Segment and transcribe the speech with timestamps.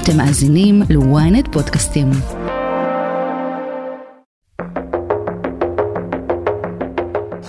[0.00, 2.10] אתם מאזינים ל-ynet פודקאסטים.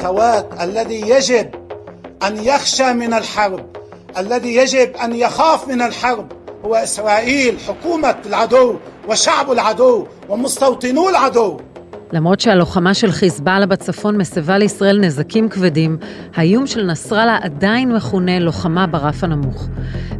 [0.01, 1.47] خوات الذي يجب
[2.27, 3.65] أن يخشى من الحرب
[4.17, 6.27] الذي يجب أن يخاف من الحرب
[6.65, 8.75] هو إسرائيل حكومة العدو
[9.07, 11.59] وشعب العدو ومستوطنو العدو
[12.13, 15.97] למרות שהלוחמה של חיזבאללה בצפון מסבה לישראל נזקים כבדים,
[16.35, 19.67] האיום של נסראללה עדיין מכונה לוחמה ברף הנמוך.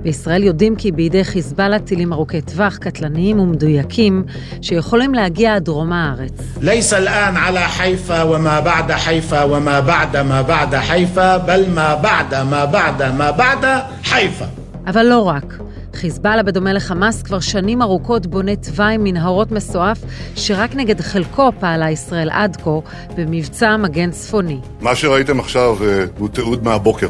[0.02, 4.24] בישראל יודעים כי בידי חיזבאללה טילים ארוכי טווח, קטלניים ומדויקים,
[4.61, 6.42] שיכולים להגיע עד דרום הארץ.
[6.61, 12.36] ليس الآن على حيفا وما بعد حيفا وما بعد ما بعد حيفا بل ما بعد
[12.36, 13.65] ما بعد ما بعد
[14.04, 14.46] حيفا
[14.87, 15.57] אבל לא רק.
[16.02, 19.98] חיזבאללה, בדומה לחמאס, כבר שנים ארוכות בונה תוואי מנהרות מסועף,
[20.36, 22.70] שרק נגד חלקו פעלה ישראל עד כה
[23.16, 24.58] במבצע מגן צפוני.
[24.80, 27.08] מה שראיתם עכשיו אה, הוא תיעוד מהבוקר.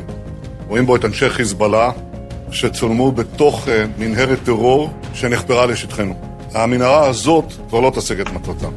[0.68, 1.90] רואים בו את אנשי חיזבאללה
[2.50, 6.14] שצולמו בתוך אה, מנהרת טרור שנחפרה לשטחנו.
[6.54, 8.68] המנהרה הזאת כבר לא תשיג את מטרתה,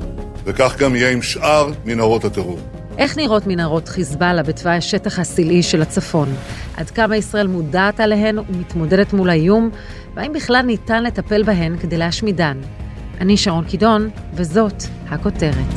[0.45, 2.59] וכך גם יהיה עם שאר מנהרות הטרור.
[2.97, 6.29] איך נראות מנהרות חיזבאללה בתוואי השטח הסילאי של הצפון?
[6.77, 9.69] עד כמה ישראל מודעת עליהן ומתמודדת מול האיום?
[10.15, 12.57] והאם בכלל ניתן לטפל בהן כדי להשמידן?
[13.21, 15.73] אני שרון קידון, וזאת הכותרת.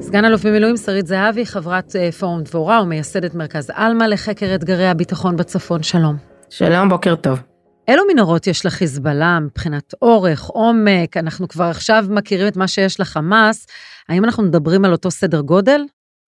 [0.00, 5.36] סגן אלוף במילואים שרית זהבי, חברת אה, פורום דבורה ומייסדת מרכז עלמה לחקר אתגרי הביטחון
[5.36, 5.82] בצפון.
[5.82, 6.16] שלום.
[6.50, 7.51] שלום, בוקר טוב.
[7.88, 11.16] אילו מנהרות יש לחיזבאללה מבחינת אורך, עומק?
[11.16, 13.66] אנחנו כבר עכשיו מכירים את מה שיש לחמאס.
[14.08, 15.80] האם אנחנו מדברים על אותו סדר גודל?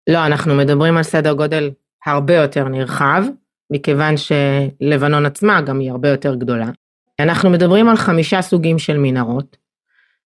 [0.10, 1.72] לא, אנחנו מדברים על סדר גודל
[2.06, 3.24] הרבה יותר נרחב,
[3.72, 6.70] מכיוון שלבנון עצמה גם היא הרבה יותר גדולה.
[7.20, 9.58] אנחנו מדברים על חמישה סוגים של מנהרות.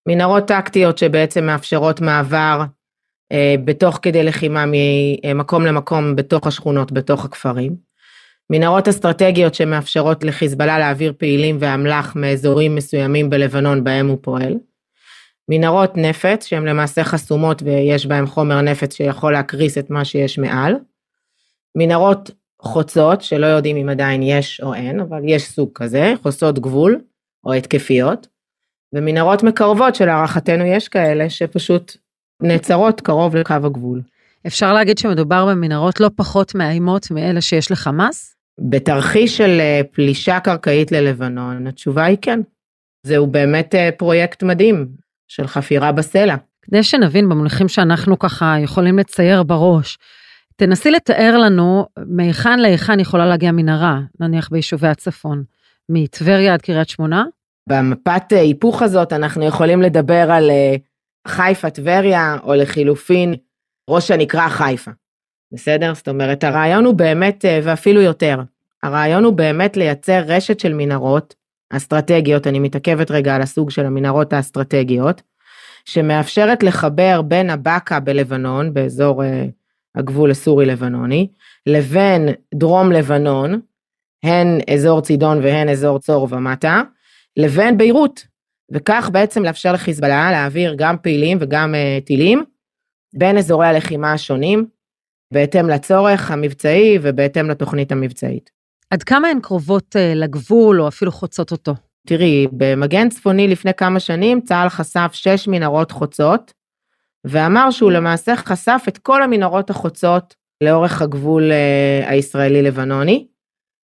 [0.07, 2.63] מנהרות טקטיות שבעצם מאפשרות מעבר
[3.31, 7.92] אה, בתוך כדי לחימה ממקום למקום בתוך השכונות, בתוך הכפרים.
[8.49, 14.53] מנהרות אסטרטגיות שמאפשרות לחיזבאללה להעביר פעילים ואמל"ח מאזורים מסוימים בלבנון בהם הוא פועל.
[15.49, 20.75] מנהרות נפץ שהן למעשה חסומות ויש בהן חומר נפץ שיכול להקריס את מה שיש מעל.
[21.77, 22.31] מנהרות
[22.61, 27.01] חוצות שלא יודעים אם עדיין יש או אין אבל יש סוג כזה חוצות גבול
[27.45, 28.27] או התקפיות.
[28.93, 31.97] ומנהרות מקרבות שלהערכתנו יש כאלה שפשוט
[32.41, 34.01] נעצרות קרוב לקו הגבול.
[34.47, 38.35] אפשר להגיד שמדובר במנהרות לא פחות מאיימות מאלה שיש לחמאס?
[38.59, 42.39] בתרחיש של אה, פלישה קרקעית ללבנון, התשובה היא כן.
[43.03, 44.87] זהו באמת אה, פרויקט מדהים
[45.27, 46.35] של חפירה בסלע.
[46.61, 49.97] כדי שנבין במונחים שאנחנו ככה יכולים לצייר בראש,
[50.55, 55.43] תנסי לתאר לנו מהיכן להיכן יכולה להגיע מנהרה, נניח ביישובי הצפון,
[55.89, 57.25] מטבריה עד קריית שמונה?
[57.69, 60.51] במפת אה, היפוך הזאת אנחנו יכולים לדבר על
[61.27, 63.35] חיפה טבריה, או לחילופין
[63.89, 64.91] ראש הנקרא חיפה.
[65.53, 65.93] בסדר?
[65.93, 68.41] זאת אומרת, הרעיון הוא באמת, אה, ואפילו יותר,
[68.83, 71.35] הרעיון הוא באמת לייצר רשת של מנהרות
[71.69, 75.21] אסטרטגיות, אני מתעכבת רגע על הסוג של המנהרות האסטרטגיות,
[75.85, 79.25] שמאפשרת לחבר בין הבאקה בלבנון, באזור uh,
[79.95, 81.27] הגבול הסורי-לבנוני,
[81.67, 83.59] לבין דרום לבנון,
[84.23, 86.81] הן אזור צידון והן אזור צור ומטה,
[87.37, 88.27] לבין ביירות,
[88.71, 92.43] וכך בעצם לאפשר לחיזבאללה להעביר גם פעילים וגם uh, טילים
[93.13, 94.65] בין אזורי הלחימה השונים,
[95.33, 98.49] בהתאם לצורך המבצעי ובהתאם לתוכנית המבצעית.
[98.89, 101.73] עד כמה הן קרובות uh, לגבול או אפילו חוצות אותו?
[102.07, 106.53] תראי, במגן צפוני לפני כמה שנים צה"ל חשף שש מנהרות חוצות,
[107.25, 113.27] ואמר שהוא למעשה חשף את כל המנהרות החוצות לאורך הגבול uh, הישראלי-לבנוני.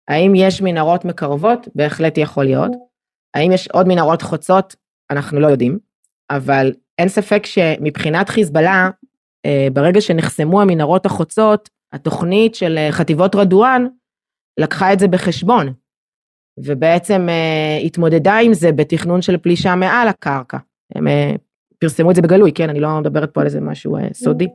[0.08, 1.68] האם יש מנהרות מקרבות?
[1.74, 2.70] בהחלט יכול להיות.
[3.34, 4.76] האם יש עוד מנהרות חוצות?
[5.10, 5.78] אנחנו לא יודעים,
[6.30, 8.90] אבל אין ספק שמבחינת חיזבאללה, אה,
[9.72, 13.86] ברגע שנחסמו המנהרות החוצות, התוכנית של אה, חטיבות רדואן
[14.60, 15.72] לקחה את זה בחשבון,
[16.58, 20.58] ובעצם אה, התמודדה עם זה בתכנון של פלישה מעל הקרקע.
[20.94, 21.06] הם
[21.78, 24.46] פרסמו את זה בגלוי, כן, אני לא מדברת פה על איזה משהו סודי,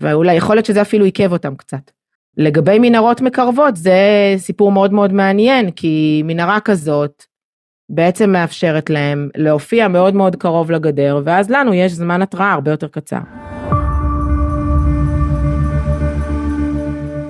[0.00, 1.90] ואולי יכול להיות שזה אפילו עיכב אותם קצת.
[2.36, 3.94] לגבי מנהרות מקרבות זה
[4.36, 7.24] סיפור מאוד מאוד מעניין, כי מנהרה כזאת
[7.88, 12.88] בעצם מאפשרת להם להופיע מאוד מאוד קרוב לגדר, ואז לנו יש זמן התראה הרבה יותר
[12.88, 13.51] קצר.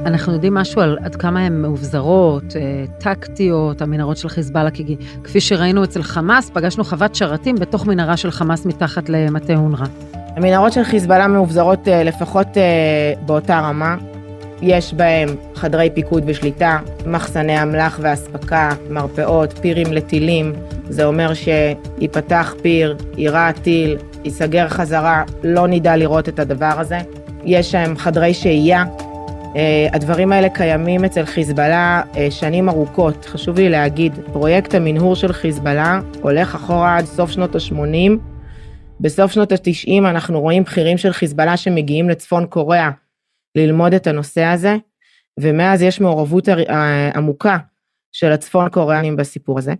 [0.06, 5.40] אנחנו יודעים משהו על עד כמה הן מאובזרות, אה, טקטיות, המנהרות של חיזבאללה, כי כפי
[5.40, 9.86] שראינו אצל חמאס, פגשנו חוות שרתים בתוך מנהרה של חמאס מתחת למטה אונר"א.
[10.36, 13.96] המנהרות של חיזבאללה מאובזרות אה, לפחות אה, באותה רמה.
[14.62, 20.52] יש בהם חדרי פיקוד ושליטה, מחסני אמל"ח ואספקה, מרפאות, פירים לטילים.
[20.88, 26.98] זה אומר שייפתח פיר, יירה טיל, ייסגר חזרה, לא נדע לראות את הדבר הזה.
[27.44, 28.84] יש שם חדרי שהייה,
[29.92, 33.24] הדברים האלה קיימים אצל חיזבאללה שנים ארוכות.
[33.24, 38.12] חשוב לי להגיד, פרויקט המנהור של חיזבאללה הולך אחורה עד סוף שנות ה-80.
[39.00, 42.90] בסוף שנות ה-90 אנחנו רואים בכירים של חיזבאללה שמגיעים לצפון קוריאה
[43.54, 44.76] ללמוד את הנושא הזה,
[45.40, 46.48] ומאז יש מעורבות
[47.14, 47.56] עמוקה
[48.12, 49.74] של הצפון קוריאנים בסיפור הזה.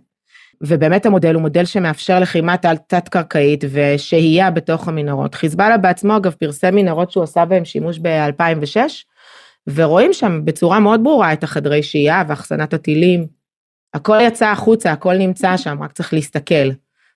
[0.61, 2.55] ובאמת המודל הוא מודל שמאפשר לחימה
[2.87, 5.35] תת-קרקעית ושהייה בתוך המנהרות.
[5.35, 8.77] חיזבאללה בעצמו אגב פרסם מנהרות שהוא עשה בהם שימוש ב-2006,
[9.69, 13.27] ורואים שם בצורה מאוד ברורה את החדרי שהייה ואחסנת הטילים.
[13.93, 16.69] הכל יצא החוצה, הכל נמצא שם, רק צריך להסתכל.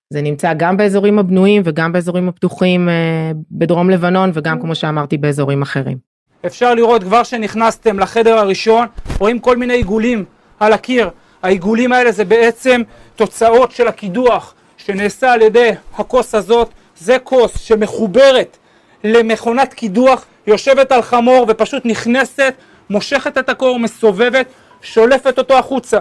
[0.09, 5.61] זה נמצא גם באזורים הבנויים וגם באזורים הפתוחים אה, בדרום לבנון וגם כמו שאמרתי באזורים
[5.61, 5.97] אחרים.
[6.45, 8.87] אפשר לראות כבר שנכנסתם לחדר הראשון,
[9.19, 10.25] רואים כל מיני עיגולים
[10.59, 11.09] על הקיר.
[11.43, 12.81] העיגולים האלה זה בעצם
[13.15, 16.69] תוצאות של הקידוח שנעשה על ידי הכוס הזאת.
[16.97, 18.57] זה כוס שמחוברת
[19.03, 22.53] למכונת קידוח, יושבת על חמור ופשוט נכנסת,
[22.89, 24.47] מושכת את הקור, מסובבת,
[24.81, 25.97] שולפת אותו החוצה.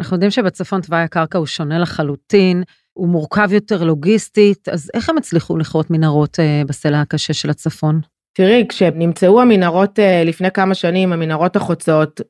[0.00, 2.62] אנחנו יודעים שבצפון תוואי הקרקע הוא שונה לחלוטין.
[2.92, 8.00] הוא מורכב יותר לוגיסטית, אז איך הם הצליחו לכרות מנהרות אה, בסלע הקשה של הצפון?
[8.36, 12.20] תראי, כשנמצאו המנהרות אה, לפני כמה שנים, המנהרות החוצות,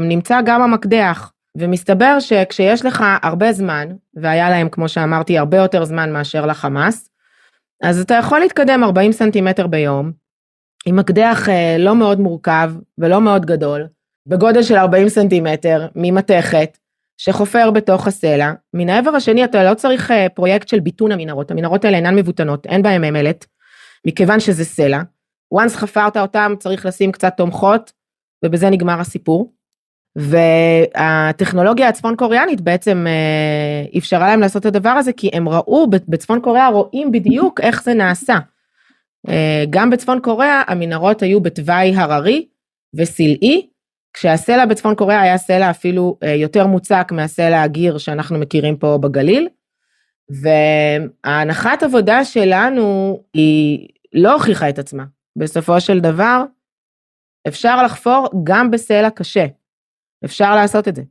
[0.00, 1.32] נמצא גם המקדח.
[1.58, 7.10] ומסתבר שכשיש לך הרבה זמן, והיה להם, כמו שאמרתי, הרבה יותר זמן מאשר לחמאס,
[7.82, 10.12] אז אתה יכול להתקדם 40 סנטימטר ביום,
[10.86, 13.86] עם מקדח אה, לא מאוד מורכב ולא מאוד גדול,
[14.26, 16.78] בגודל של 40 סנטימטר, ממתכת,
[17.20, 18.52] שחופר בתוך הסלע.
[18.74, 22.66] מן העבר השני אתה לא צריך אה, פרויקט של ביטון המנהרות, המנהרות האלה אינן מבוטנות,
[22.66, 23.46] אין בהן מלט,
[24.06, 25.00] מכיוון שזה סלע.
[25.54, 27.92] once חפרת אותם צריך לשים קצת תומכות,
[28.44, 29.52] ובזה נגמר הסיפור.
[30.16, 36.40] והטכנולוגיה הצפון קוריאנית בעצם אה, אפשרה להם לעשות את הדבר הזה, כי הם ראו, בצפון
[36.40, 38.38] קוריאה רואים בדיוק איך זה נעשה.
[39.28, 42.46] אה, גם בצפון קוריאה המנהרות היו בתוואי הררי
[42.94, 43.68] וסלעי,
[44.12, 49.48] כשהסלע בצפון קוריאה היה סלע אפילו אה, יותר מוצק מהסלע הגיר שאנחנו מכירים פה בגליל.
[50.30, 55.04] וההנחת עבודה שלנו היא לא הוכיחה את עצמה.
[55.36, 56.44] בסופו של דבר,
[57.48, 59.46] אפשר לחפור גם בסלע קשה.
[60.24, 61.02] אפשר לעשות את זה.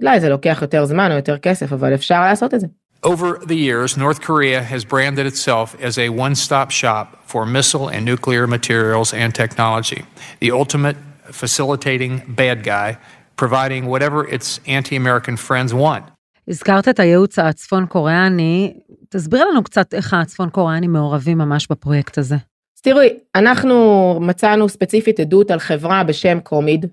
[0.00, 2.66] אולי זה לוקח יותר זמן או יותר כסף, אבל אפשר לעשות את זה.
[3.04, 7.88] Over the years, North Korea has branded itself as a one stop shop for missile
[7.88, 10.00] and nuclear materials and technology,
[10.40, 10.96] the ultimate
[11.42, 12.96] facilitating bad guy,
[13.36, 16.04] providing whatever its anti American friends want.
[16.48, 18.74] הזכרת את הייעוץ הצפון קוריאני,
[19.08, 22.36] תסביר לנו קצת איך הצפון קוריאנים מעורבים ממש בפרויקט הזה.
[22.82, 26.86] תראי, אנחנו מצאנו ספציפית עדות על חברה בשם קומיד,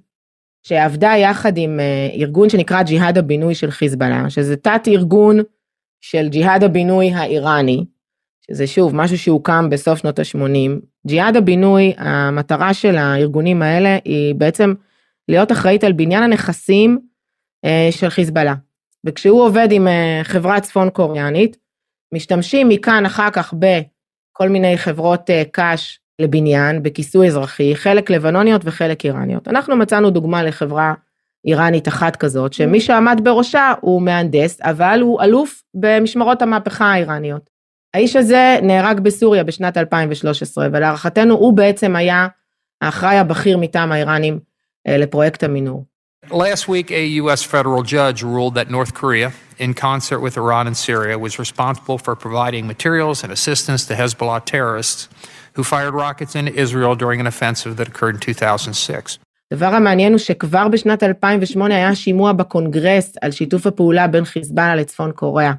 [0.63, 5.39] שעבדה יחד עם אה, ארגון שנקרא ג'יהאד הבינוי של חיזבאללה, שזה תת ארגון
[6.01, 7.85] של ג'יהאד הבינוי האיראני,
[8.47, 10.81] שזה שוב משהו שהוקם בסוף שנות ה-80.
[11.07, 14.73] ג'יהאד הבינוי, המטרה של הארגונים האלה היא בעצם
[15.27, 16.99] להיות אחראית על בניין הנכסים
[17.65, 18.55] אה, של חיזבאללה.
[19.05, 21.57] וכשהוא עובד עם אה, חברה צפון קוריאנית,
[22.13, 29.47] משתמשים מכאן אחר כך בכל מיני חברות קאש לבניין בכיסוי אזרחי, חלק לבנוניות וחלק איראניות.
[29.47, 30.93] אנחנו מצאנו דוגמה לחברה
[31.45, 37.49] איראנית אחת כזאת, שמי שעמד בראשה הוא מהנדס, אבל הוא אלוף במשמרות המהפכה האיראניות.
[37.93, 42.27] האיש הזה נהרג בסוריה בשנת 2013, ולהערכתנו הוא בעצם היה
[42.81, 44.39] האחראי הבכיר מטעם האיראנים
[44.87, 45.85] אה, לפרויקט המינור.
[46.29, 47.41] Last week, a U.S.
[47.41, 52.15] federal judge ruled that North Korea, in concert with Iran and Syria, was responsible for
[52.15, 55.09] providing materials and assistance to Hezbollah terrorists
[55.55, 59.17] who fired rockets into Israel during an offensive that occurred in 2006.
[59.51, 65.11] הדבר המעניין הוא שכבר בשנת 2008 היה שימוע בקונגרס על שיתוף הפעולה בין חיזבאללה לצפון
[65.11, 65.53] קוריאה.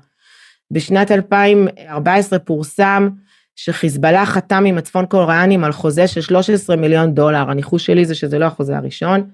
[0.70, 3.08] בשנת 2014 פורסם
[3.56, 8.38] שחיזבאללה חתם עם הצפון קוריאנים על חוזה של 13 מיליון דולר, הניחוש שלי זה שזה
[8.38, 9.30] לא החוזה הראשון,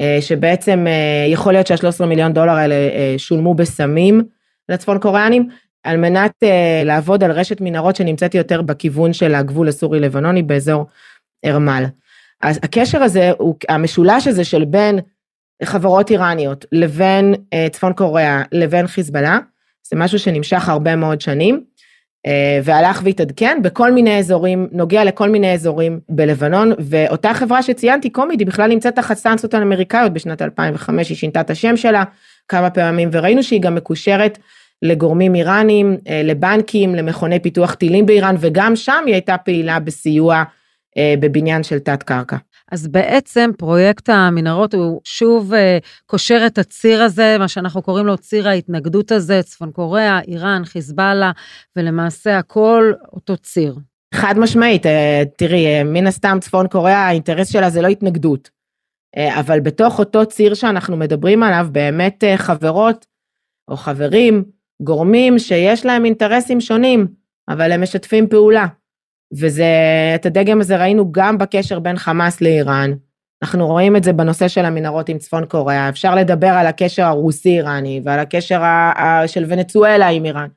[0.00, 4.22] אה, שבעצם אה, יכול להיות שה-13 מיליון דולר האלה אה, שולמו בסמים
[4.68, 5.48] לצפון קוריאנים,
[5.84, 6.42] על מנת
[6.84, 10.86] לעבוד על רשת מנהרות שנמצאת יותר בכיוון של הגבול הסורי-לבנוני באזור
[11.44, 11.84] ארמל.
[12.42, 14.98] הקשר הזה, הוא, המשולש הזה של בין
[15.64, 19.38] חברות איראניות לבין uh, צפון קוריאה לבין חיזבאללה,
[19.90, 21.64] זה משהו שנמשך הרבה מאוד שנים,
[22.26, 22.30] uh,
[22.64, 28.46] והלך והתעדכן בכל מיני אזורים, נוגע לכל מיני אזורים בלבנון, ואותה חברה שציינתי, קומיד, היא
[28.46, 32.04] בכלל נמצאת תחת סנקציות אמריקאיות בשנת 2005, היא שינתה את השם שלה
[32.48, 34.38] כמה פעמים, וראינו שהיא גם מקושרת
[34.82, 40.42] לגורמים איראנים, אה, לבנקים, למכוני פיתוח טילים באיראן, וגם שם היא הייתה פעילה בסיוע אה,
[40.98, 42.36] בבניין של תת קרקע.
[42.72, 48.18] אז בעצם פרויקט המנהרות הוא שוב אה, קושר את הציר הזה, מה שאנחנו קוראים לו
[48.18, 51.30] ציר ההתנגדות הזה, צפון קוריאה, איראן, חיזבאללה,
[51.76, 53.76] ולמעשה הכל אותו ציר.
[54.14, 54.86] חד משמעית,
[55.36, 58.50] תראי, מן הסתם צפון קוריאה, האינטרס שלה זה לא התנגדות.
[59.16, 63.06] אבל בתוך אותו ציר שאנחנו מדברים עליו, באמת חברות
[63.68, 64.44] או חברים,
[64.82, 67.06] גורמים שיש להם אינטרסים שונים,
[67.48, 68.66] אבל הם משתפים פעולה.
[69.38, 69.66] וזה,
[70.14, 72.92] את הדגם הזה ראינו גם בקשר בין חמאס לאיראן,
[73.42, 78.00] אנחנו רואים את זה בנושא של המנהרות עם צפון קוריאה, אפשר לדבר על הקשר הרוסי-איראני
[78.04, 78.62] ועל הקשר
[79.26, 80.48] של ונצואלה עם איראן.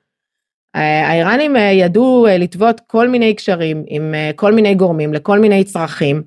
[0.76, 5.64] האיראנים אה, ידעו אה, לטוות כל מיני קשרים עם אה, כל מיני גורמים לכל מיני
[5.64, 6.24] צרכים,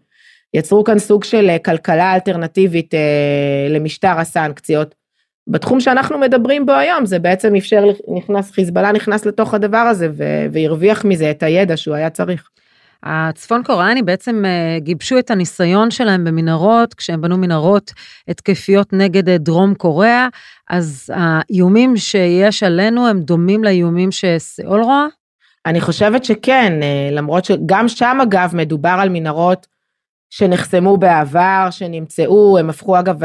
[0.54, 2.94] יצרו כאן סוג של כלכלה אלטרנטיבית
[3.70, 4.94] למשטר הסנקציות.
[5.48, 7.84] בתחום שאנחנו מדברים בו היום זה בעצם אפשר,
[8.16, 10.08] נכנס, חיזבאללה נכנס לתוך הדבר הזה
[10.52, 12.48] והרוויח מזה את הידע שהוא היה צריך.
[13.02, 17.92] הצפון קוריאני בעצם אה, גיבשו את הניסיון שלהם במנהרות, כשהם בנו מנהרות
[18.28, 20.28] התקפיות נגד אה, דרום קוריאה,
[20.70, 25.06] אז האיומים שיש עלינו הם דומים לאיומים שסיאול רואה?
[25.66, 29.66] אני חושבת שכן, אה, למרות שגם שם אגב מדובר על מנהרות
[30.30, 33.16] שנחסמו בעבר, שנמצאו, הם הפכו אגב,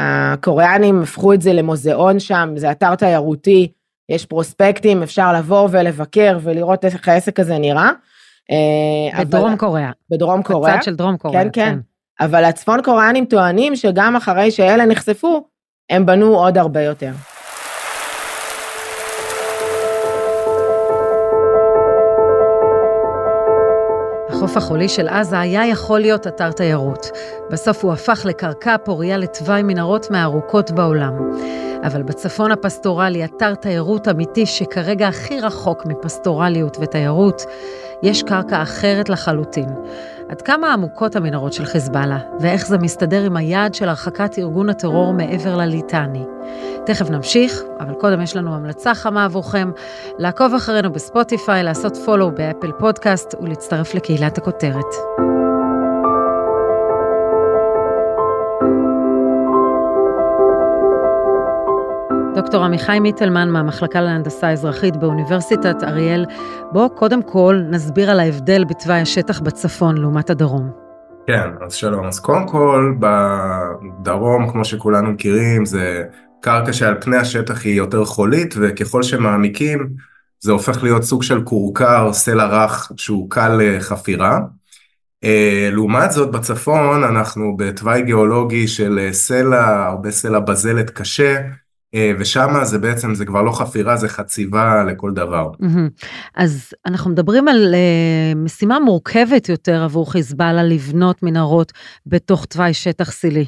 [0.00, 3.72] הקוריאנים הפכו את זה למוזיאון שם, זה אתר תיירותי,
[4.08, 7.90] יש פרוספקטים, אפשר לבוא ולבקר ולראות איך העסק הזה נראה.
[8.50, 9.90] אה, בדרום אבל, קוריאה.
[10.10, 10.76] בדרום קוריאה.
[10.76, 11.42] בצד של דרום קוריאה.
[11.42, 11.74] כן, כן.
[11.74, 11.78] כן.
[12.24, 15.44] אבל הצפון קוריאנים טוענים שגם אחרי שאלה נחשפו,
[15.90, 17.12] הם בנו עוד הרבה יותר.
[24.40, 27.10] החוף החולי של עזה היה יכול להיות אתר תיירות.
[27.50, 31.12] בסוף הוא הפך לקרקע פוריה לתוואי מנהרות מהארוכות בעולם.
[31.82, 37.42] אבל בצפון הפסטורלי, אתר תיירות אמיתי שכרגע הכי רחוק מפסטורליות ותיירות,
[38.02, 39.68] יש קרקע אחרת לחלוטין.
[40.30, 45.12] עד כמה עמוקות המנהרות של חיזבאללה, ואיך זה מסתדר עם היעד של הרחקת ארגון הטרור
[45.12, 46.24] מעבר לליטני.
[46.86, 49.70] תכף נמשיך, אבל קודם יש לנו המלצה חמה עבורכם,
[50.18, 54.94] לעקוב אחרינו בספוטיפיי, לעשות פולו באפל פודקאסט ולהצטרף לקהילת הכותרת.
[62.34, 66.26] דוקטור עמיחי מיטלמן מהמחלקה להנדסה אזרחית באוניברסיטת אריאל,
[66.72, 70.70] בוא קודם כל נסביר על ההבדל בתוואי השטח בצפון לעומת הדרום.
[71.26, 72.06] כן, אז שלום.
[72.06, 76.04] אז קודם כל, בדרום, כמו שכולנו מכירים, זה
[76.40, 79.88] קרקע שעל פני השטח היא יותר חולית, וככל שמעמיקים,
[80.40, 84.40] זה הופך להיות סוג של כורכר, סלע רך, שהוא קל לחפירה.
[85.24, 91.40] אה, לעומת זאת, בצפון אנחנו בתוואי גיאולוגי של סלע, הרבה סלע בזלת קשה, אה,
[92.18, 95.50] ושם זה בעצם, זה כבר לא חפירה, זה חציבה לכל דבר.
[96.34, 101.72] אז אנחנו מדברים על אה, משימה מורכבת יותר עבור חיזבאללה לבנות מנהרות
[102.06, 103.44] בתוך תוואי שטח סילי.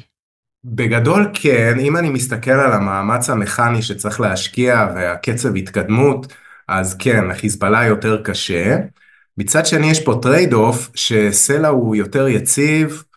[0.65, 6.33] בגדול כן, אם אני מסתכל על המאמץ המכני שצריך להשקיע והקצב התקדמות,
[6.67, 8.77] אז כן, לחיזבאללה יותר קשה.
[9.37, 13.12] מצד שני יש פה trade off שסלע הוא יותר יציב, אה,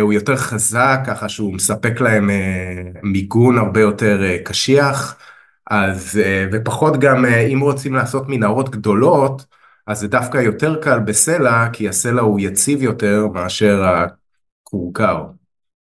[0.00, 5.16] הוא יותר חזק, ככה שהוא מספק להם אה, מיגון הרבה יותר אה, קשיח,
[5.70, 6.20] אז,
[6.52, 9.44] ופחות גם אם רוצים לעשות מנהרות גדולות,
[9.86, 13.82] אז זה דווקא יותר קל בסלע, כי הסלע הוא יציב יותר מאשר
[14.64, 15.24] הכורכר.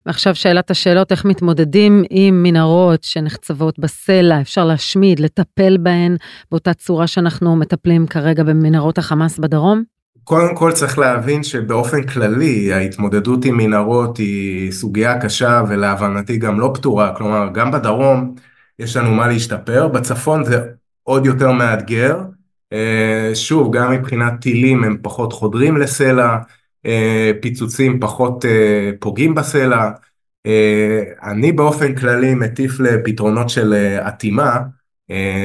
[0.05, 6.15] ועכשיו שאלת השאלות, איך מתמודדים עם מנהרות שנחצבות בסלע, אפשר להשמיד, לטפל בהן
[6.51, 9.83] באותה צורה שאנחנו מטפלים כרגע במנהרות החמאס בדרום?
[10.23, 16.71] קודם כל צריך להבין שבאופן כללי ההתמודדות עם מנהרות היא סוגיה קשה ולהבנתי גם לא
[16.73, 18.35] פתורה, כלומר גם בדרום
[18.79, 20.65] יש לנו מה להשתפר, בצפון זה
[21.03, 22.21] עוד יותר מאתגר,
[22.73, 26.37] אה, שוב גם מבחינת טילים הם פחות חודרים לסלע,
[26.85, 29.91] אה, פיצוצים פחות אה, פוגעים בסלע,
[31.23, 33.73] אני באופן כללי מטיף לפתרונות של
[34.07, 34.59] אטימה,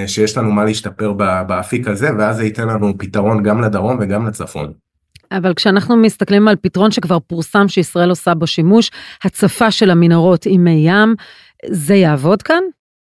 [0.07, 1.13] שיש לנו מה להשתפר
[1.47, 4.73] באפיק הזה, ואז זה ייתן לנו פתרון גם לדרום וגם לצפון.
[5.33, 8.91] אבל כשאנחנו מסתכלים על פתרון שכבר פורסם שישראל עושה בו שימוש,
[9.25, 11.15] הצפה של המנהרות עם מי ים,
[11.67, 12.63] זה יעבוד כאן?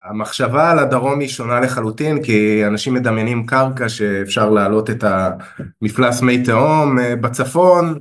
[0.04, 6.44] המחשבה על הדרום היא שונה לחלוטין, כי אנשים מדמיינים קרקע שאפשר להעלות את המפלס מי
[6.44, 7.00] תהום.
[7.00, 7.94] אה, בצפון אה,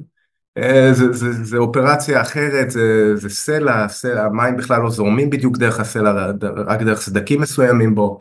[0.92, 5.80] זה, זה, זה אופרציה אחרת, זה, זה סלע, סלע, המים בכלל לא זורמים בדיוק דרך
[5.80, 6.30] הסלע,
[6.66, 8.18] רק דרך סדקים מסוימים בו.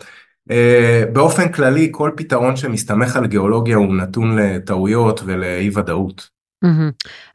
[0.51, 6.29] אה, באופן כללי, כל פתרון שמסתמך על גיאולוגיה הוא נתון לטעויות ולאי ודאות.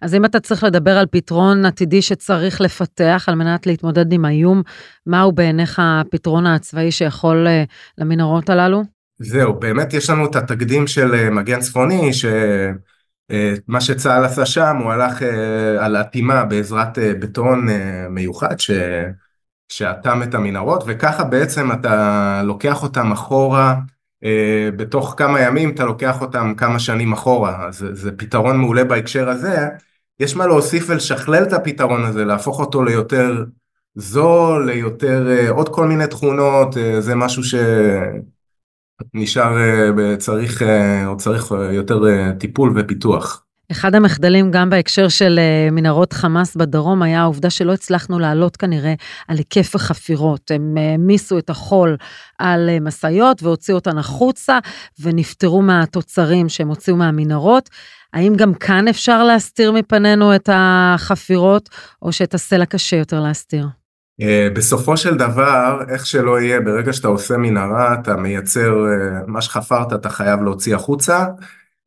[0.02, 4.62] אז אם אתה צריך לדבר על פתרון עתידי שצריך לפתח על מנת להתמודד עם האיום,
[5.06, 7.64] מהו בעיניך הפתרון הצבאי שיכול אה,
[7.98, 8.82] למנהרות הללו?
[9.18, 12.24] זהו, באמת יש לנו את התקדים של מגן צפוני, ש...
[13.30, 17.66] אה, מה שצה"ל עשה שם, הוא הלך אה, על אטימה בעזרת אה, בטון
[18.10, 18.70] מיוחד ש...
[19.68, 23.76] שאטם את המנהרות, וככה בעצם אתה לוקח אותם אחורה,
[24.76, 29.68] בתוך כמה ימים אתה לוקח אותם כמה שנים אחורה, אז זה פתרון מעולה בהקשר הזה,
[30.20, 33.44] יש מה להוסיף ולשכלל את הפתרון הזה, להפוך אותו ליותר
[33.94, 37.42] זול, ליותר, עוד כל מיני תכונות, זה משהו
[39.12, 39.56] שנשאר,
[40.18, 40.62] צריך,
[41.06, 42.00] או צריך יותר
[42.38, 43.44] טיפול ופיתוח.
[43.70, 45.40] אחד המחדלים גם בהקשר של
[45.72, 48.94] מנהרות חמאס בדרום היה העובדה שלא הצלחנו לעלות כנראה
[49.28, 50.50] על היקף החפירות.
[50.50, 51.96] הם העמיסו את החול
[52.38, 54.58] על משאיות והוציאו אותן החוצה
[55.00, 57.70] ונפטרו מהתוצרים שהם הוציאו מהמנהרות.
[58.12, 61.68] האם גם כאן אפשר להסתיר מפנינו את החפירות,
[62.02, 63.66] או שאת הסלע קשה יותר להסתיר?
[64.20, 69.42] אה, בסופו של דבר, איך שלא יהיה, ברגע שאתה עושה מנהרה, אתה מייצר, אה, מה
[69.42, 71.26] שחפרת אתה חייב להוציא החוצה.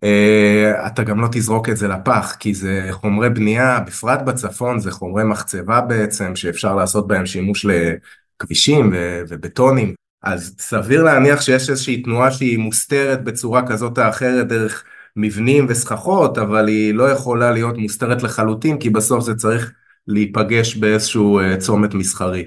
[0.03, 4.91] אה, אתה גם לא תזרוק את זה לפח, כי זה חומרי בנייה, בפרט בצפון, זה
[4.91, 8.93] חומרי מחצבה בעצם, שאפשר לעשות בהם שימוש לכבישים
[9.27, 9.93] ובטונים.
[10.23, 14.83] אז סביר להניח שיש איזושהי תנועה שהיא מוסתרת בצורה כזאת או אחרת דרך
[15.15, 19.71] מבנים וסככות, אבל היא לא יכולה להיות מוסתרת לחלוטין, כי בסוף זה צריך
[20.08, 22.46] להיפגש באיזשהו אה, צומת מסחרי.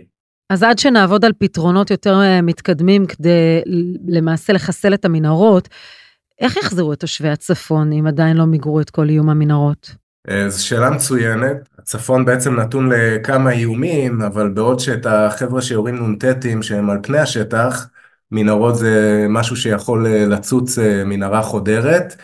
[0.50, 3.62] אז עד שנעבוד על פתרונות יותר אה, מתקדמים כדי
[4.08, 5.68] למעשה לחסל את המנהרות,
[6.40, 9.94] איך יחזרו את תושבי הצפון אם עדיין לא מיגרו את כל איום המנהרות?
[10.30, 11.68] אה, זו שאלה מצוינת.
[11.78, 17.88] הצפון בעצם נתון לכמה איומים, אבל בעוד שאת החבר'ה שיורים נ"טים שהם על פני השטח,
[18.30, 22.16] מנהרות זה משהו שיכול לצוץ מנהרה חודרת.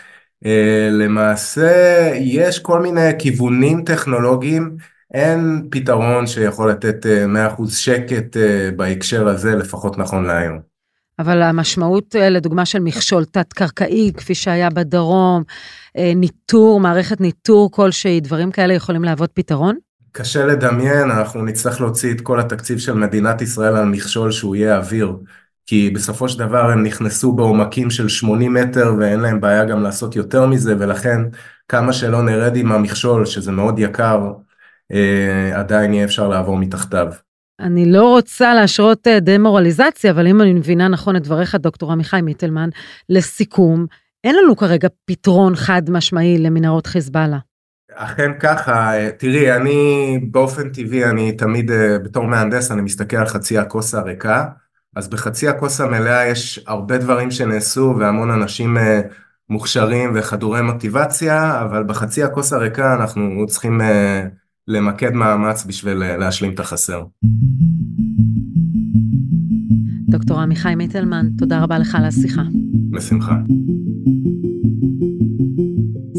[0.91, 4.77] למעשה יש כל מיני כיוונים טכנולוגיים,
[5.15, 10.59] אין פתרון שיכול לתת 100% אה, שקט אה, בהקשר הזה, לפחות נכון להיום.
[11.19, 15.43] אבל המשמעות, לדוגמה, של מכשול תת-קרקעי, כפי שהיה בדרום,
[16.17, 19.77] ניטור, מערכת ניטור כלשהי, דברים כאלה יכולים להוות פתרון?
[20.13, 24.77] קשה לדמיין, אנחנו נצטרך להוציא את כל התקציב של מדינת ישראל על מכשול שהוא יהיה
[24.77, 25.17] אוויר.
[25.67, 30.17] כי בסופו של דבר הם נכנסו בעומקים של 80 מטר ואין להם בעיה גם לעשות
[30.17, 31.21] יותר מזה, ולכן
[31.69, 34.31] כמה שלא נרד עם המכשול, שזה מאוד יקר, אה,
[35.55, 37.13] עדיין יהיה אפשר לעבור מתחתיו.
[37.61, 42.21] אני לא רוצה להשרות אה, דמורליזציה, אבל אם אני מבינה נכון את דבריך, דוקטור עמיחי
[42.23, 42.69] מיטלמן,
[43.09, 43.87] לסיכום,
[44.25, 47.39] אין לנו כרגע פתרון חד משמעי למנהרות חיזבאללה.
[47.95, 53.27] אכן ככה, אה, תראי, אני באופן טבעי, אני תמיד, אה, בתור מהנדס, אני מסתכל על
[53.27, 54.45] חצי הכוס הריקה.
[54.97, 59.01] אז בחצי הכוס המלאה יש הרבה דברים שנעשו והמון אנשים אה,
[59.49, 64.23] מוכשרים וחדורי מוטיבציה, אבל בחצי הכוס הריקה אנחנו צריכים אה,
[64.71, 67.03] למקד מאמץ בשביל אה, להשלים את החסר.
[70.09, 72.43] דוקטור עמיחי מיטלמן, תודה רבה לך על השיחה.
[72.91, 73.35] בשמחה.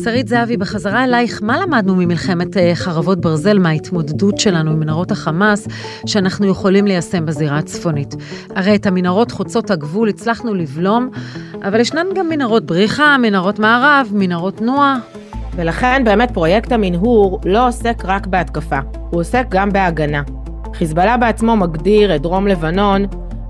[0.04, 5.68] שרית זהבי, בחזרה אלייך, מה למדנו ממלחמת אה, חרבות ברזל, מההתמודדות שלנו עם מנהרות החמאס,
[6.06, 8.16] שאנחנו יכולים ליישם בזירה הצפונית?
[8.56, 11.10] הרי את המנהרות חוצות הגבול הצלחנו לבלום,
[11.64, 15.00] אבל ישנן גם מנהרות בריחה, מנהרות מערב, מנהרות תנועה.
[15.56, 20.22] ולכן באמת פרויקט המנהור לא עוסק רק בהתקפה, הוא עוסק גם בהגנה.
[20.74, 23.06] חיזבאללה בעצמו מגדיר את דרום לבנון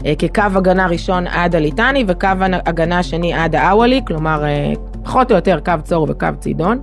[0.06, 2.28] אה, כקו הגנה ראשון עד הליטני וקו
[2.66, 6.80] הגנה שני עד האוואלי, כלומר אה, פחות או יותר קו צור וקו צידון,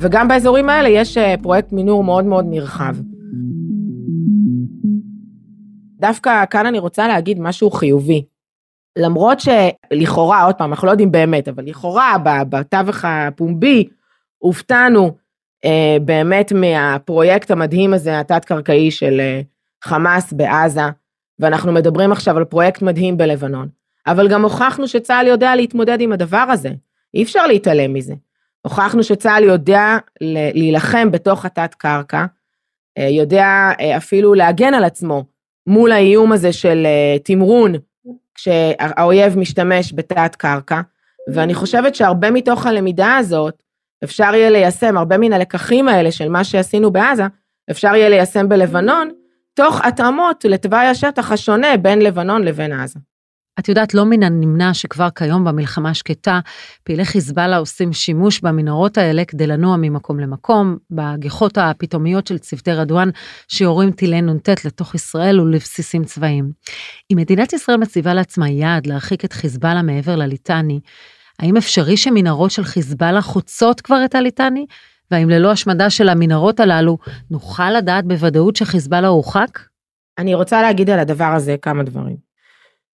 [0.00, 2.96] וגם באזורים האלה יש אה, פרויקט מינור מאוד מאוד נרחב.
[6.00, 8.24] דווקא כאן אני רוצה להגיד משהו חיובי.
[8.98, 12.16] למרות שלכאורה, עוד פעם, אנחנו לא יודעים באמת, אבל לכאורה
[12.48, 13.84] בתווך הפומבי
[14.38, 15.16] הופתענו
[15.64, 19.40] אה, באמת מהפרויקט המדהים הזה, התת-קרקעי של אה,
[19.84, 20.82] חמאס בעזה,
[21.38, 23.68] ואנחנו מדברים עכשיו על פרויקט מדהים בלבנון.
[24.06, 26.70] אבל גם הוכחנו שצה"ל יודע להתמודד עם הדבר הזה.
[27.14, 28.14] אי אפשר להתעלם מזה.
[28.62, 32.24] הוכחנו שצה"ל יודע להילחם בתוך התת קרקע,
[32.98, 35.24] אה, יודע אה, אפילו להגן על עצמו
[35.66, 37.72] מול האיום הזה של אה, תמרון,
[38.34, 40.80] כשהאויב משתמש בתת קרקע,
[41.32, 43.62] ואני חושבת שהרבה מתוך הלמידה הזאת,
[44.04, 47.26] אפשר יהיה ליישם, הרבה מן הלקחים האלה של מה שעשינו בעזה,
[47.70, 49.10] אפשר יהיה ליישם בלבנון,
[49.54, 52.98] תוך התאמות לתוואי השטח השונה בין לבנון לבין עזה.
[53.58, 56.40] את יודעת, לא מן הנמנע שכבר כיום במלחמה שקטה,
[56.84, 63.08] פעילי חיזבאללה עושים שימוש במנהרות האלה כדי לנוע ממקום למקום, בגיחות הפתאומיות של צוותי רדואן
[63.48, 66.50] שיורים טילי נ"ט לתוך ישראל ולבסיסים צבאיים.
[67.12, 70.80] אם מדינת ישראל מציבה לעצמה יעד להרחיק את חיזבאללה מעבר לליטני,
[71.38, 74.66] האם אפשרי שמנהרות של חיזבאללה חוצות כבר את הליטני?
[75.10, 76.98] והאם ללא השמדה של המנהרות הללו,
[77.30, 79.58] נוכל לדעת בוודאות שחיזבאללה הורחק?
[80.18, 82.16] אני רוצה להגיד על הדבר הזה כמה דברים.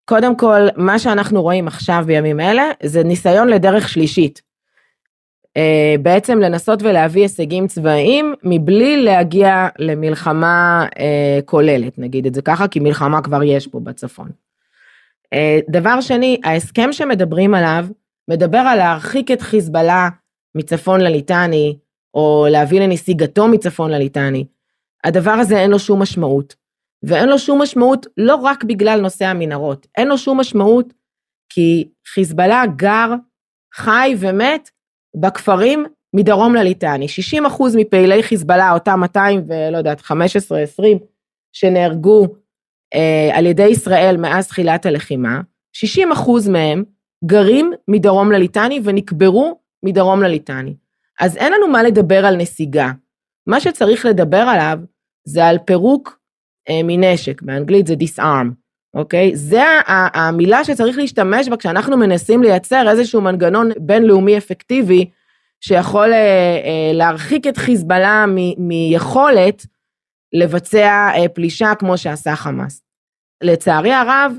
[0.05, 4.43] קודם כל, מה שאנחנו רואים עכשיו בימים אלה, זה ניסיון לדרך שלישית.
[5.57, 12.69] אה, בעצם לנסות ולהביא הישגים צבאיים מבלי להגיע למלחמה אה, כוללת, נגיד את זה ככה,
[12.69, 14.31] כי מלחמה כבר יש פה בצפון.
[15.33, 17.87] אה, דבר שני, ההסכם שמדברים עליו,
[18.31, 20.09] מדבר על להרחיק את חיזבאללה
[20.55, 21.79] מצפון לליטני,
[22.15, 24.45] או להביא לנסיגתו מצפון לליטני,
[25.05, 26.55] הדבר הזה אין לו שום משמעות.
[27.03, 30.93] ואין לו שום משמעות לא רק בגלל נושא המנהרות, אין לו שום משמעות
[31.49, 33.15] כי חיזבאללה גר,
[33.75, 34.71] חי ומת
[35.17, 37.09] בכפרים מדרום לליטני.
[37.09, 40.13] 60 אחוז מפעילי חיזבאללה, אותם 200 ולא יודעת, 15-20
[41.53, 42.27] שנהרגו
[42.95, 45.41] אה, על ידי ישראל מאז תחילת הלחימה,
[45.73, 46.85] 60 אחוז מהם
[47.25, 50.75] גרים מדרום לליטני ונקברו מדרום לליטני.
[51.21, 52.91] אז אין לנו מה לדבר על נסיגה.
[53.47, 54.79] מה שצריך לדבר עליו
[55.25, 56.19] זה על פירוק
[56.69, 58.47] אה, מנשק, באנגלית זה disarm,
[58.95, 59.37] אוקיי?
[59.37, 65.11] זה המילה שצריך להשתמש בה כשאנחנו מנסים לייצר איזשהו מנגנון בינלאומי אפקטיבי
[65.61, 66.19] שיכול אה,
[66.65, 68.25] אה, להרחיק את חיזבאללה
[68.59, 69.67] מיכולת
[70.33, 72.83] לבצע אה, פלישה כמו שעשה חמאס.
[73.43, 74.33] לצערי הרב,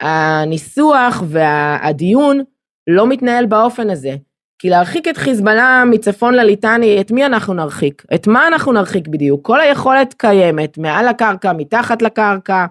[0.00, 2.40] הניסוח והדיון
[2.86, 4.16] לא מתנהל באופן הזה.
[4.58, 8.04] כי להרחיק את חיזבאללה מצפון לליטני, את מי אנחנו נרחיק?
[8.14, 9.46] את מה אנחנו נרחיק בדיוק?
[9.46, 12.66] כל היכולת קיימת, מעל הקרקע, מתחת לקרקע,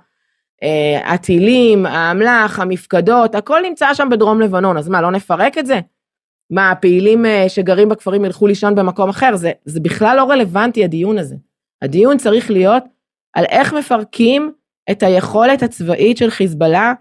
[0.64, 5.80] אה, הטילים, האמל"ח, המפקדות, הכל נמצא שם בדרום לבנון, אז מה, לא נפרק את זה?
[6.50, 9.36] מה, הפעילים אה, שגרים בכפרים ילכו לישון במקום אחר?
[9.36, 11.36] זה, זה בכלל לא רלוונטי הדיון הזה.
[11.82, 12.84] הדיון צריך להיות
[13.34, 14.52] על איך מפרקים
[14.92, 16.94] את היכולת הצבאית של חיזבאללה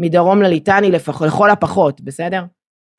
[0.00, 2.44] מדרום לליטני לפח, לכל הפחות, בסדר?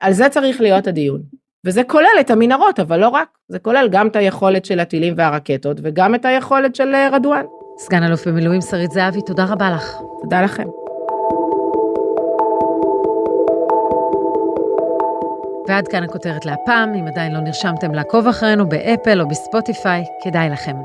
[0.00, 1.22] על זה צריך להיות הדיון.
[1.66, 5.76] וזה כולל את המנהרות, אבל לא רק, זה כולל גם את היכולת של הטילים והרקטות
[5.82, 7.44] וגם את היכולת של אה, רדואן.
[7.78, 9.96] סגן אלוף במילואים שרית זהבי, תודה רבה לך.
[10.22, 10.68] תודה לכם.
[15.72, 20.76] ועד כאן הכותרת להפעם, אם עדיין לא נרשמתם לעקוב אחרינו באפל או בספוטיפיי, כדאי לכם.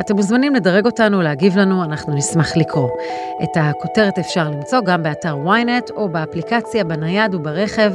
[0.00, 2.88] אתם מוזמנים לדרג אותנו, להגיב לנו, אנחנו נשמח לקרוא.
[3.42, 7.92] את הכותרת אפשר למצוא גם באתר ynet או באפליקציה בנייד וברכב.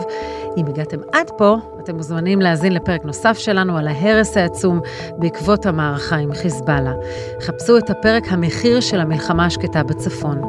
[0.57, 4.79] אם הגעתם עד פה, אתם מוזמנים להאזין לפרק נוסף שלנו על ההרס העצום
[5.17, 6.93] בעקבות המערכה עם חיזבאללה.
[7.41, 10.41] חפשו את הפרק המחיר של המלחמה השקטה בצפון.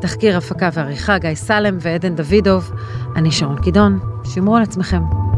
[0.00, 2.72] תחקיר הפקה ועריכה גיא סלם ועדן דוידוב.
[3.16, 5.29] אני שרון קידון, שמרו על עצמכם.